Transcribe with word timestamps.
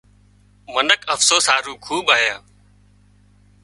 منک 0.73 1.01
افسوس 1.13 1.45
هارو 1.51 1.73
کوٻ 1.85 2.05
آيان 2.17 2.41